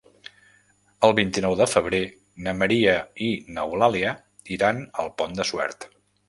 [1.07, 1.99] El vint-i-nou de febrer
[2.47, 2.95] na Maria
[3.27, 4.15] i n'Eulàlia
[4.57, 5.89] iran al Pont de Suert.